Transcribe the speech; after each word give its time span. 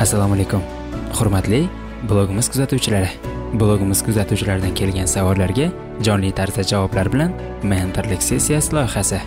assalomu 0.00 0.34
alaykum 0.34 0.62
hurmatli 1.18 1.68
blogimiz 2.08 2.48
kuzatuvchilari. 2.52 3.10
Blogimiz 3.60 4.02
kuzatuvchilaridan 4.06 4.74
kelgan 4.74 5.10
savollarga 5.10 5.68
jonli 6.06 6.32
tarzda 6.32 6.62
javoblar 6.62 7.12
bilan 7.12 7.34
mentorlik 7.62 8.22
sessiyasi 8.22 8.74
loyihasi. 8.78 9.20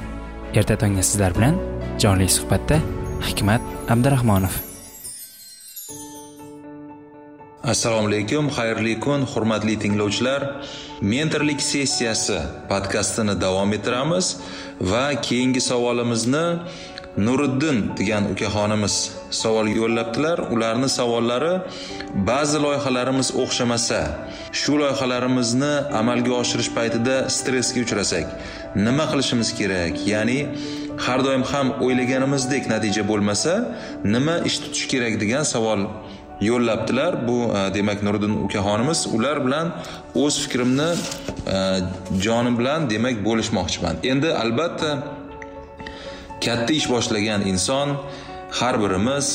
Erta 0.56 0.80
tongda 0.80 1.04
sizlar 1.04 1.36
bilan 1.36 1.60
jonli 2.00 2.30
suhbatda 2.30 2.80
hikmat 3.28 3.62
abdurahmonov. 3.90 4.71
Assalomu 7.64 8.08
alaykum 8.08 8.50
xayrli 8.50 9.00
kun 9.00 9.22
hurmatli 9.22 9.80
tinglovchilar. 9.80 10.42
Mentorlik 11.02 11.62
sessiyasi 11.62 12.40
podkastini 12.70 13.36
davom 13.42 13.74
ettiramiz 13.74 14.38
va 14.92 15.06
keyingi 15.28 15.62
savolimizni 15.62 16.46
nuriddin 17.18 17.78
degan 17.98 18.24
ukaxonimiz 18.34 18.96
savol 19.42 19.68
yo'llabdilar. 19.80 20.38
Ularni 20.54 20.90
savollari 20.90 21.54
ba'zi 22.30 22.58
loyihalarimiz 22.66 23.30
o'xshamasa 23.44 24.00
shu 24.62 24.80
loyihalarimizni 24.82 25.74
amalga 26.02 26.34
oshirish 26.42 26.72
paytida 26.78 27.16
stressga 27.36 27.80
uchrasak 27.86 28.26
nima 28.86 29.06
qilishimiz 29.12 29.50
kerak? 29.60 29.94
Ya'ni 30.14 30.40
har 31.06 31.20
doim 31.28 31.44
ham 31.52 31.68
o'ylaganimizdek 31.86 32.64
natija 32.74 33.04
bo'lmasa 33.12 33.54
nima 34.16 34.36
ish 34.50 34.58
tutish 34.64 34.88
kerak 34.94 35.14
degan 35.24 35.46
savol 35.54 35.82
yo'llabdilar. 36.42 37.28
Bu 37.28 37.38
e, 37.58 37.74
demak 37.74 38.04
nuriddin 38.04 38.34
ukaxonimiz 38.46 39.08
ular 39.16 39.46
bilan 39.46 39.68
o'z 40.16 40.40
fikrimni 40.44 40.90
e, 41.56 41.58
jonim 42.26 42.60
bilan 42.60 42.90
demak 42.90 43.26
bo'lishmoqchiman. 43.28 43.96
Endi 44.04 44.34
albatta 44.44 44.92
katta 46.46 46.74
ish 46.74 46.88
boshlagan 46.94 47.42
inson 47.52 47.98
har 48.60 48.76
birimiz 48.84 49.28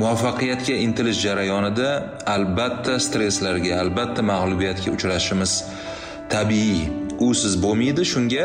muvaffaqiyatga 0.00 0.74
intilish 0.86 1.20
jarayonida 1.26 1.90
albatta 2.26 2.94
stresslarga 3.06 3.80
albatta 3.82 4.22
mag'lubiyatga 4.32 4.88
uchrashimiz 4.96 5.52
tabiiy. 6.34 6.82
Usiz 7.28 7.54
bo'lmaydi 7.62 8.04
shunga 8.12 8.44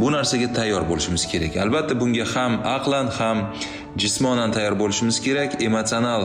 bu 0.00 0.08
narsaga 0.14 0.48
tayyor 0.58 0.82
bo'lishimiz 0.90 1.24
kerak. 1.32 1.56
Albatta 1.64 1.94
bunga 2.00 2.26
ham 2.34 2.52
aqlan 2.76 3.08
ham 3.18 3.38
jismonan 4.02 4.50
tayyor 4.56 4.74
bo'lishimiz 4.82 5.16
kerak. 5.26 5.50
Emotsional 5.68 6.22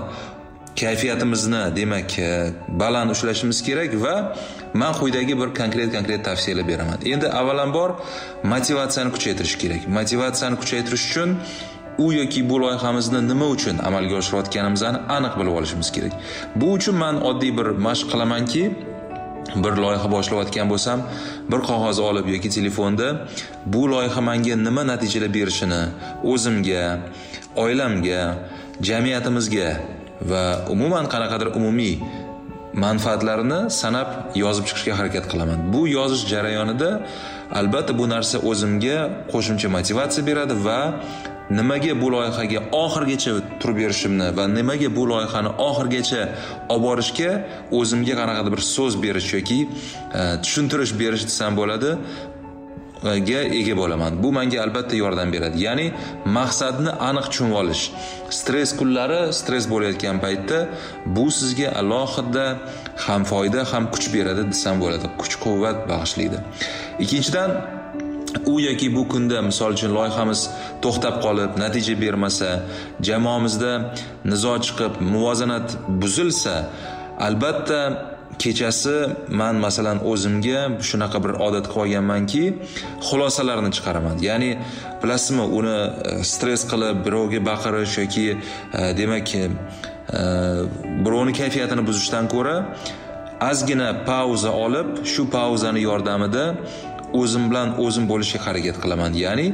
kayfiyatimizni 0.80 1.75
demak 1.75 2.19
e, 2.19 2.50
baland 2.67 3.11
ushlashimiz 3.11 3.64
kerak 3.64 3.94
va 4.03 4.36
man 4.73 4.94
quyidagi 4.94 5.39
bir 5.41 5.53
konkret 5.55 5.94
konkret 5.95 6.25
tavsiyalar 6.25 6.67
beraman. 6.67 6.97
Endi 7.05 7.28
avvalambor 7.28 7.89
motivatsiyani 8.44 9.11
kuchaytirish 9.11 9.58
kerak. 9.58 9.88
Motivatsiyani 9.88 10.55
kuchaytirish 10.61 11.05
uchun 11.09 11.38
u 11.97 12.13
yoki 12.13 12.50
bu 12.50 12.61
loyihamizni 12.61 13.28
nima 13.28 13.47
uchun 13.47 13.78
amalga 13.78 14.16
oshirayotganimizni 14.16 14.88
aniq 15.17 15.33
bilib 15.39 15.53
olishimiz 15.59 15.91
kerak. 15.91 16.13
Bu 16.55 16.72
uchun 16.72 16.95
man 16.95 17.22
oddiy 17.30 17.58
bir 17.58 17.66
mashq 17.66 18.08
qilamanki 18.11 18.63
bir 19.56 19.73
loyiha 19.83 20.11
boshlayotgan 20.11 20.69
bo'lsam 20.72 21.00
bir 21.52 21.59
qog'oz 21.69 22.00
olib 22.00 22.28
yoki 22.33 22.50
telefonda 22.50 23.08
bu 23.66 23.81
loyiha 23.94 24.22
manga 24.22 24.56
nima 24.67 24.83
natijalar 24.91 25.31
berishini 25.38 25.81
o'zimga 26.31 26.83
oilamga 27.63 28.22
jamiyatimizga 28.89 29.67
va 30.30 30.44
umuman 30.69 31.05
qanaqadir 31.14 31.47
umumiy 31.59 31.95
manfaatlarini 32.73 33.59
sanab 33.81 34.08
yozib 34.44 34.66
chiqishga 34.69 34.94
harakat 35.00 35.25
qilaman. 35.31 35.59
Bu 35.73 35.81
yozish 35.97 36.23
jarayonida 36.33 36.89
albatta 37.59 37.97
bu 38.00 38.05
narsa 38.13 38.38
o'zimga 38.50 38.97
qo'shimcha 39.33 39.67
motivatsiya 39.78 40.23
beradi 40.30 40.55
va 40.67 40.80
nimaga 41.59 41.94
bu 42.02 42.08
loyihaga 42.16 42.59
oxirigacha 42.83 43.31
turib 43.61 43.78
berishimni 43.81 44.28
va 44.38 44.45
nimaga 44.58 44.89
bu 44.97 45.03
loyihani 45.11 45.52
oxirigacha 45.67 46.22
olib 46.73 46.83
borishga 46.88 47.31
o'zimga 47.80 48.13
qanaqadir 48.22 48.52
bir 48.56 48.63
so'z 48.75 48.94
berish 49.03 49.30
yoki 49.38 49.59
e, 50.19 50.22
tushuntirish 50.44 50.94
berish 51.01 51.24
desam 51.29 51.51
bo'ladi. 51.59 51.90
Ga 53.03 53.41
ega 53.59 53.75
bo'laman. 53.81 54.22
Bu 54.23 54.31
menga 54.38 54.62
albatta 54.66 54.95
yordam 54.95 55.34
beradi. 55.34 55.63
Ya'ni 55.67 55.88
maqsadni 56.38 56.91
aniq 57.09 57.25
tushunib 57.31 57.56
olish. 57.62 57.84
Stress 58.39 58.69
kunlari 58.79 59.22
stress 59.39 59.66
bo'layotgan 59.73 60.17
paytda 60.25 60.59
bu 61.16 61.25
sizga 61.39 61.67
alohida 61.81 62.45
ham 63.06 63.22
foyda 63.31 63.62
ham 63.72 63.84
kuch 63.94 64.07
beradi 64.16 64.44
desam 64.53 64.75
bo'ladi. 64.84 65.07
Kuch 65.22 65.35
quvvat 65.44 65.78
bag'ishlaydi. 65.91 66.38
Ikkinchidan 67.03 67.50
u 68.45 68.59
yoki 68.67 68.95
bu 68.95 69.07
kunda 69.12 69.41
misol 69.50 69.72
uchun 69.78 69.91
loyihamiz 69.97 70.41
to'xtab 70.83 71.16
qolib 71.25 71.51
natija 71.63 71.95
bermasa 72.03 72.50
jamoamizda 73.07 73.72
nizo 74.31 74.53
chiqib 74.66 74.94
muvozanat 75.13 75.68
buzilsa 76.01 76.56
albatta 77.28 78.10
kechasi 78.40 78.96
man 79.30 79.56
masalan 79.56 79.97
o'zimga 80.12 80.62
shunaqa 80.90 81.18
bir 81.24 81.34
odat 81.47 81.66
qilib 81.72 81.81
olganmanki 81.84 82.44
xulosalarni 83.08 83.72
chiqaraman. 83.75 84.18
Ya'ni 84.28 84.52
bilasizmi 85.02 85.46
uni 85.59 85.78
e, 85.80 86.24
stress 86.31 86.62
qilib 86.72 86.97
birovga 87.06 87.40
baqirish 87.50 87.97
yoki 88.02 88.28
e, 88.31 88.38
demak 89.00 89.36
e, 89.36 89.44
birovni 91.06 91.34
kayfiyatini 91.40 91.84
buzishdan 91.90 92.25
ko'ra 92.34 92.56
ozgina 93.52 93.90
pauza 94.09 94.52
olib 94.66 94.88
shu 95.13 95.24
pauzani 95.36 95.81
yordamida 95.90 96.44
o'zim 97.22 97.44
bilan 97.50 97.69
o'zim 97.86 98.06
bo'lishga 98.12 98.40
harakat 98.46 98.78
qilaman. 98.84 99.12
Ya'ni 99.25 99.48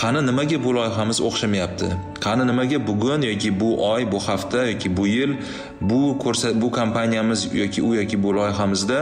qani 0.00 0.20
nimaga 0.28 0.58
bu 0.64 0.70
loyihamiz 0.78 1.18
o'xshamayapti? 1.28 1.88
Qani 2.24 2.44
nimaga 2.50 2.78
bugun 2.88 3.22
yoki 3.30 3.50
bu 3.60 3.68
oy 3.92 4.02
bu 4.12 4.18
hafta 4.26 4.60
yoki 4.70 4.88
bu 4.96 5.04
yil 5.06 5.32
bu 5.80 6.00
ko'rsat 6.22 6.54
bu 6.62 6.68
kompaniyamiz 6.78 7.40
yoki 7.62 7.80
u 7.88 7.94
yoki 8.00 8.16
bu 8.22 8.28
loyihamizda 8.36 8.98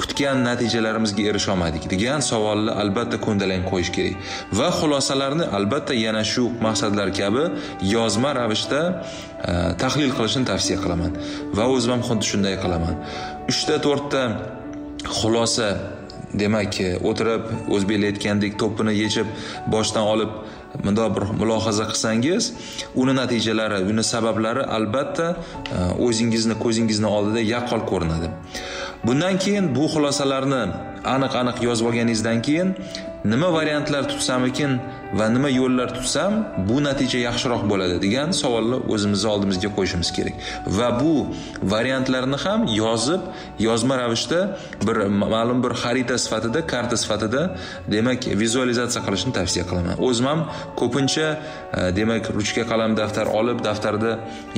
kutgan 0.00 0.36
natijalarimizga 0.48 1.22
erisha 1.30 1.52
olmadik 1.54 1.84
degan 1.92 2.20
savolni 2.30 2.72
albatta 2.82 3.16
ko'ndalang 3.26 3.64
qo'yish 3.70 3.90
kerak. 3.96 4.14
Va 4.58 4.68
xulosalarni 4.78 5.44
albatta 5.58 5.94
yana 6.06 6.22
shu 6.32 6.44
maqsadlar 6.66 7.08
kabi 7.20 7.44
yozma 7.94 8.30
ravishda 8.40 8.80
e, 9.50 9.52
tahlil 9.82 10.12
qilishni 10.16 10.44
tavsiya 10.50 10.78
qilaman. 10.84 11.12
Va 11.56 11.64
o'zim 11.74 11.90
ham 11.94 12.02
xuddi 12.08 12.24
shunday 12.32 12.54
qilaman. 12.64 12.94
Uchta 13.52 13.76
to'rtta 13.86 14.22
xulosa 15.18 15.68
demak 16.34 16.80
o'tirib 17.10 17.50
o'zbeklar 17.74 18.12
aytgandek 18.12 18.58
to'pini 18.62 18.94
yechib 19.02 19.28
boshdan 19.74 20.06
olib 20.14 20.32
bundoq 20.84 21.08
bir 21.16 21.24
mulohaza 21.40 21.86
qilsangiz 21.90 22.52
uni 22.94 23.14
natijalari 23.20 23.80
uni 23.90 24.04
sabablari 24.12 24.62
albatta 24.76 25.26
e, 25.32 25.80
o'zingizni 26.06 26.54
ko'zingizni 26.64 27.08
oldida 27.16 27.40
yaqqol 27.54 27.82
ko'rinadi. 27.90 28.30
Bundan 29.06 29.38
keyin 29.38 29.74
bu 29.74 29.88
xulosalarni 29.94 30.62
aniq 31.04 31.36
aniq 31.42 31.62
yozib 31.68 31.86
olganingizdan 31.90 32.42
keyin 32.42 32.74
nima 33.24 33.52
variantlar 33.52 34.08
tutsamikin 34.08 34.78
va 35.12 35.28
nima 35.28 35.48
yo'llar 35.48 35.92
tutsam 35.94 36.32
bu 36.68 36.78
natija 36.84 37.18
yaxshiroq 37.28 37.66
bo'ladi 37.70 37.96
degan 38.04 38.32
savolni 38.42 38.78
o'zimizni 38.94 39.28
oldimizga 39.34 39.70
qo'yishimiz 39.76 40.10
kerak. 40.16 40.34
Va 40.78 40.88
bu 41.00 41.14
variantlarni 41.74 42.38
ham 42.44 42.66
yozib 42.82 43.22
yozma 43.66 43.98
ravishda 44.02 44.40
bir 44.86 44.96
ma'lum 45.22 45.58
bir 45.64 45.72
xarita 45.82 46.16
sifatida 46.24 46.66
karta 46.72 46.96
sifatida 47.02 47.42
demak 47.94 48.20
vizualizatsiya 48.42 49.02
qilishni 49.06 49.32
tavsiya 49.38 49.64
qilaman. 49.70 49.94
O'zim 50.08 50.26
ham 50.30 50.40
ko'pincha 50.80 51.28
e, 51.32 51.80
demak 51.98 52.24
ruchka 52.38 52.64
qalam 52.70 52.96
daftar 53.00 53.26
olib 53.40 53.58
daftarda 53.68 54.12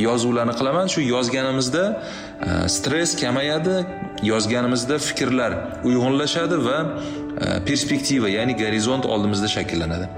yozuvlarni 0.07 0.55
qilaman. 0.61 0.87
Shu 0.95 1.01
yozganimizda 1.15 1.85
e, 2.47 2.69
stress 2.77 3.11
kamayadi 3.23 3.77
yozganimizda 4.33 4.97
fikrlar 5.09 5.53
uyg'unlash 5.89 6.31
uyg'unlashadi 6.32 6.65
va 6.65 6.78
e, 7.41 7.65
perspektiva 7.65 8.28
ya'ni 8.28 8.56
gorizont 8.56 9.04
oldimizda 9.06 9.48
shakllanadi. 9.48 10.09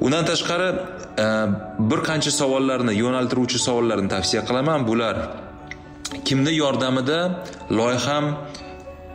Undan 0.00 0.24
tashqari 0.24 0.68
e, 1.18 1.26
bir 1.90 2.00
qancha 2.08 2.30
savollarni 2.30 2.94
yo'naltiruvchi 3.02 3.58
savollarni 3.58 4.08
tavsiya 4.08 4.42
qilaman. 4.48 4.86
Bular 4.88 5.16
kimni 6.24 6.52
yordamida 6.54 7.44
loyiham 7.70 8.24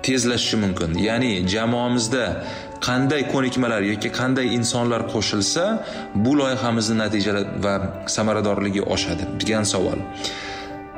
tezlashishi 0.06 0.58
mumkin? 0.64 0.92
Ya'ni 1.08 1.48
jamoamizda 1.54 2.26
qanday 2.88 3.22
ko'nikmalar 3.34 3.82
yoki 3.92 4.10
qanday 4.20 4.48
insonlar 4.58 5.02
qo'shilsa 5.14 5.64
bu 6.24 6.32
loyihamizni 6.42 6.98
natijalari 7.04 7.48
va 7.66 7.76
samaradorligi 8.16 8.82
oshadi 8.96 9.24
degan 9.42 9.64
savol. 9.74 10.00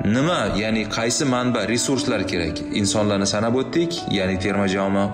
Nima 0.05 0.55
ya'ni 0.55 0.83
qaysi 0.97 1.25
manba 1.25 1.67
resurslar 1.67 2.27
kerak? 2.27 2.61
Insonlarni 2.81 3.27
sanab 3.27 3.55
o'tdik 3.61 3.91
ya'ni 4.11 4.39
terma 4.39 4.67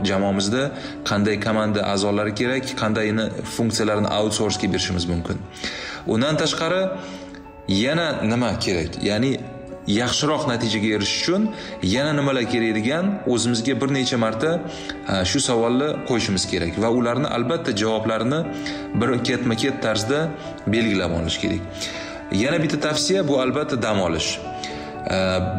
jamoamizda 0.09 0.63
qanday 1.09 1.39
komanda 1.45 1.81
a'zolari 1.93 2.33
kerak 2.35 2.63
qanday 2.81 3.07
funksiyalarni 3.55 4.07
outsorsga 4.19 4.67
berishimiz 4.73 5.05
mumkin. 5.05 5.37
Undan 6.07 6.37
tashqari 6.37 6.81
yana 7.67 8.07
nima 8.31 8.51
kerak? 8.65 8.91
Ya'ni 9.09 9.31
yaxshiroq 9.87 10.47
natijaga 10.51 10.89
erishish 10.97 11.21
uchun 11.21 11.41
yana 11.95 12.13
nimalar 12.19 12.45
kerak 12.53 12.75
degan 12.79 13.05
o'zimizga 13.33 13.73
bir 13.81 13.89
necha 13.97 14.17
marta 14.25 14.51
shu 15.31 15.39
savolni 15.49 15.89
qo'yishimiz 16.09 16.43
kerak 16.51 16.73
va 16.83 16.89
ularni 16.99 17.27
albatta 17.38 17.71
javoblarini 17.81 18.39
bir 18.99 19.09
ketma 19.27 19.55
ket 19.63 19.75
tarzda 19.85 20.19
belgilab 20.67 21.11
olish 21.19 21.38
kerak. 21.43 21.61
Yana 22.43 22.57
bitta 22.63 22.77
tavsiya 22.88 23.27
bu 23.27 23.41
albatta 23.43 23.81
dam 23.81 24.01
olish. 24.07 24.29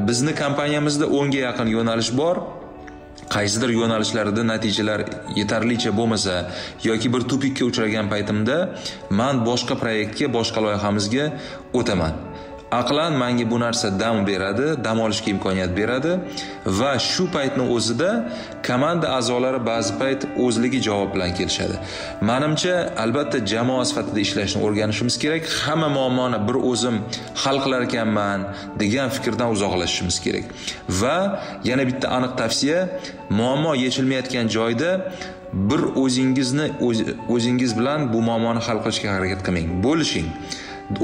Bizni 0.08 0.34
kompaniyamizda 0.34 1.06
o'nga 1.18 1.40
yaqin 1.48 1.68
yo'nalish 1.76 2.12
bor. 2.20 2.36
Qaysidir 3.34 3.70
yo'nalishlarda 3.74 4.42
natijalar 4.46 5.00
yetarlicha 5.34 5.90
bo'lmasa 5.98 6.34
yoki 6.84 7.08
bir 7.14 7.22
tupikka 7.30 7.64
uchragan 7.70 8.06
paytimda 8.12 8.56
man 9.10 9.42
boshqa 9.48 9.74
proyektga 9.82 10.26
boshqa 10.36 10.62
loyihamizga 10.66 11.24
o'taman. 11.78 12.12
Aqlan 12.70 13.12
menga 13.22 13.50
bu 13.50 13.60
narsa 13.60 14.00
dam 14.00 14.26
beradi 14.26 14.84
dam 14.84 15.00
olishga 15.00 15.30
imkoniyat 15.30 15.76
beradi 15.76 16.12
va 16.66 16.98
shu 16.98 17.24
paytni 17.36 17.64
o'zida 17.76 18.10
komanda 18.66 19.06
a'zolari 19.18 19.60
ba'zi 19.70 19.92
payt 20.00 20.20
o'zligi 20.44 20.80
javob 20.88 21.14
bilan 21.14 21.30
kelishadi. 21.38 21.76
Manimcha 22.30 22.74
albatta 23.04 23.38
jamoa 23.52 23.84
sifatida 23.90 24.20
ishlashni 24.26 24.58
o'rganishimiz 24.66 25.16
kerak 25.22 25.42
hamma 25.62 25.88
muammoni 25.98 26.38
bir 26.48 26.56
o'zim 26.70 26.96
hal 27.42 27.56
qilar 27.64 27.80
ekanman 27.88 28.40
degan 28.82 29.08
fikrdan 29.16 29.48
uzoqlashishimiz 29.54 30.16
kerak. 30.24 30.44
Va 31.00 31.16
yana 31.68 31.84
bitta 31.90 32.06
aniq 32.16 32.32
tavsiya 32.40 32.80
muammo 33.38 33.72
yechilmayotgan 33.84 34.46
joyda 34.56 34.90
bir 35.70 35.82
o'zingizni 36.02 36.66
o'zingiz 37.34 37.72
bilan 37.78 38.00
bu 38.12 38.18
muammoni 38.28 38.60
hal 38.66 38.78
qilishga 38.84 39.08
harakat 39.16 39.40
qilmang. 39.46 39.68
Bo'lishing. 39.86 40.28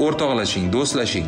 O'rtoqlashing 0.05 0.71
do'stlashing. 0.75 1.27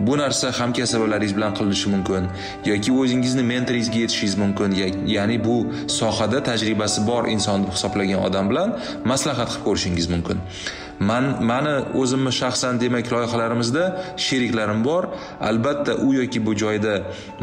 Bu 0.00 0.18
narsa 0.18 0.52
hamkasblaringiz 0.60 1.32
bilan 1.36 1.52
qilinishi 1.58 1.88
mumkin 1.94 2.24
yoki 2.70 2.90
o'zingizni 3.00 3.42
mentoringizga 3.52 3.98
yetishingiz 4.04 4.36
mumkin 4.42 4.70
ya'ni 5.16 5.36
bu 5.46 5.56
sohada 5.98 6.42
tajribasi 6.48 7.06
bor 7.10 7.22
inson 7.34 7.64
deb 7.64 7.72
hisoblagan 7.76 8.20
odam 8.28 8.50
bilan 8.50 8.68
maslahat 9.12 9.48
qilib 9.52 9.64
ko'rishingiz 9.68 10.06
mumkin. 10.14 10.38
Man 11.08 11.24
mani 11.50 11.74
o'zimni 12.00 12.32
shaxsan 12.40 12.80
demak 12.80 13.06
loyihalarimizda 13.12 13.84
sheriklarim 14.26 14.80
bor. 14.84 15.04
Albatta 15.40 15.92
u 16.06 16.14
yoki 16.20 16.46
bu 16.46 16.52
joyda 16.62 16.94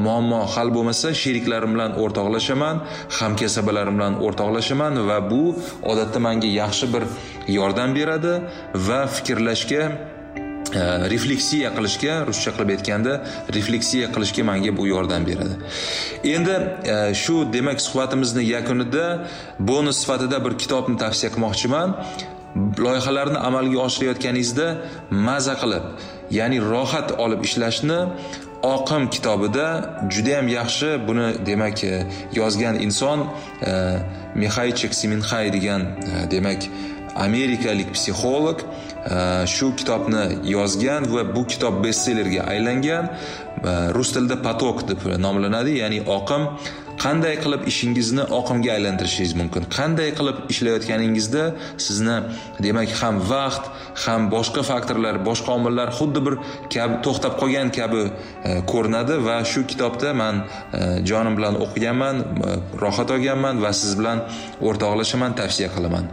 muammo 0.05 0.39
hal 0.53 0.69
bo'lmasa 0.75 1.13
sheriklarim 1.23 1.71
bilan 1.75 1.91
o'rtoqlashaman 2.03 2.75
hamkasblarim 3.19 3.95
bilan 3.99 4.13
o'rtoqlashaman 4.25 4.93
va 5.09 5.17
bu 5.31 5.43
odatda 5.91 6.19
menga 6.27 6.49
yaxshi 6.61 6.85
bir 6.93 7.03
yordam 7.57 7.89
beradi 7.97 8.33
va 8.87 8.99
fikrlashga 9.15 9.83
E, 10.73 11.09
refleksiya 11.13 11.69
qilishga 11.77 12.13
ruscha 12.29 12.51
qilib 12.55 12.71
aytganda 12.75 13.13
refleksiya 13.57 14.07
qilishga 14.15 14.43
menga 14.49 14.71
bu 14.77 14.87
yordam 14.93 15.25
beradi. 15.29 15.55
Endi 16.35 16.55
e, 16.93 16.95
shu 17.23 17.35
demak 17.55 17.81
suhbatimizni 17.87 18.43
yakunida 18.55 19.05
bonus 19.59 19.97
sifatida 20.03 20.37
bir 20.45 20.53
kitobni 20.61 20.97
tavsiya 21.03 21.29
qilmoqchiman. 21.35 21.89
Loyihalarni 22.85 23.37
amalga 23.49 23.79
oshirayotganingizda 23.87 24.67
maza 25.27 25.55
qilib 25.61 25.85
ya'ni 26.39 26.57
rohat 26.73 27.09
olib 27.23 27.41
ishlashni 27.47 27.99
oqim 28.75 29.03
kitobida 29.15 29.67
judayam 30.13 30.47
yaxshi 30.57 30.89
buni 31.07 31.27
demak 31.49 31.83
e, 31.83 31.93
yozgan 32.39 32.75
inson 32.85 33.19
mixaychik 34.41 34.91
siminxay 34.99 35.45
degan 35.55 35.81
demak 36.33 36.61
amerikalik 37.15 37.93
psixolog 37.93 38.61
e, 38.61 39.45
shu 39.47 39.73
kitobni 39.75 40.23
yozgan 40.49 41.07
va 41.15 41.23
bu 41.35 41.45
kitob 41.47 41.83
bestsellerga 41.83 42.47
aylangan 42.53 43.09
e, 43.09 43.71
rus 43.95 44.13
tilida 44.15 44.39
potok 44.41 44.87
deb 44.89 45.05
nomlanadi 45.25 45.77
ya'ni 45.81 46.01
oqim 46.17 46.49
qanday 47.03 47.35
qilib 47.43 47.61
ishingizni 47.71 48.23
oqimga 48.39 48.71
aylantirishingiz 48.77 49.33
mumkin? 49.41 49.63
Qanday 49.77 50.09
qilib 50.19 50.37
ishlayotganingizda 50.53 51.43
sizni 51.85 52.17
demak 52.65 52.89
ham 53.01 53.15
vaqt 53.33 53.63
ham 54.03 54.21
boshqa 54.35 54.61
faktorlar 54.71 55.15
boshqa 55.29 55.49
omillar 55.57 55.89
xuddi 55.99 56.19
bir 56.25 56.35
kabi 56.75 56.95
to'xtab 57.05 57.33
qolgan 57.41 57.69
kabi 57.79 58.03
e, 58.07 58.51
ko'rinadi 58.71 59.15
va 59.27 59.37
shu 59.51 59.61
kitobda 59.71 60.13
man 60.21 60.35
e, 60.43 60.81
jonim 61.09 61.33
bilan 61.39 61.59
o'qiganman 61.65 62.15
e, 62.23 62.49
rohat 62.83 63.09
olganman 63.15 63.55
va 63.65 63.71
siz 63.81 63.91
bilan 63.99 64.23
o'rtoqlashaman 64.67 65.31
tavsiya 65.39 65.69
qilaman. 65.75 66.05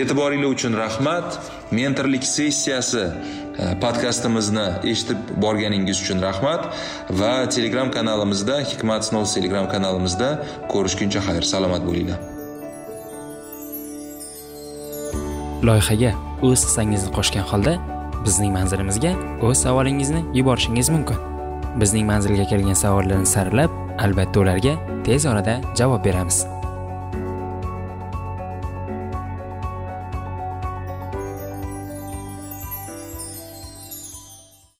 E'tiboringlar 0.00 0.50
uchun 0.56 0.72
rahmat. 0.84 1.28
Mentorlik 1.78 2.24
sessiyasi 2.36 3.04
E, 3.58 3.64
podkastimizni 3.80 4.64
eshitib 4.92 5.18
borganingiz 5.44 6.00
uchun 6.04 6.22
rahmat 6.22 6.62
va 7.20 7.32
telegram 7.48 7.90
kanalimizda 7.90 8.60
hikmat 8.70 9.04
snows 9.08 9.34
telegram 9.36 9.68
kanalimizda 9.74 10.28
ko'rishguncha 10.72 11.20
xayr 11.28 11.44
salomat 11.52 11.86
bo'linglar. 11.88 12.18
Loyihaga 15.68 16.12
o'z 16.48 16.66
hissangizni 16.66 17.10
qo'shgan 17.16 17.46
holda 17.52 17.78
bizning 18.26 18.52
manzilimizga 18.58 19.14
o'z 19.46 19.64
savolingizni 19.64 20.20
yuborishingiz 20.38 20.92
mumkin. 20.96 21.16
Bizning 21.80 22.06
manzilga 22.12 22.44
kelgan 22.52 22.78
savollarni 22.84 23.32
saralab 23.36 23.80
albatta 24.04 24.44
ularga 24.44 24.76
tez 25.08 25.26
orada 25.32 25.56
javob 25.80 26.04
beramiz. 26.04 26.44